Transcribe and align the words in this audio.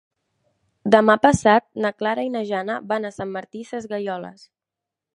Demà 0.95 1.15
passat 1.25 1.67
na 1.85 1.93
Clara 1.99 2.25
i 2.29 2.33
na 2.39 2.43
Jana 2.53 2.81
van 2.95 3.07
a 3.07 3.15
Sant 3.19 3.35
Martí 3.39 3.65
Sesgueioles. 3.75 4.53